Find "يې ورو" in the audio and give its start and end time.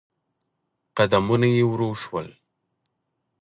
1.55-1.89